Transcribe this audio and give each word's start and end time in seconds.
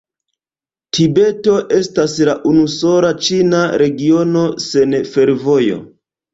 Tibeto 0.97 1.57
estas 1.81 2.17
la 2.31 2.35
unusola 2.53 3.13
ĉina 3.29 3.63
regiono 3.85 4.45
sen 4.67 4.99
fervojo. 5.15 5.83